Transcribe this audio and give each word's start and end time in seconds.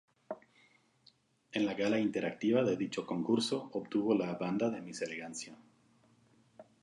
En 1.51 1.63
la 1.67 1.75
Gala 1.75 1.99
Interactiva 1.99 2.63
de 2.63 2.75
dicho 2.75 3.05
concurso, 3.05 3.69
obtuvo 3.73 4.15
la 4.15 4.33
banda 4.33 4.71
de 4.71 4.81
"Miss 4.81 5.03
Elegancia". 5.03 5.55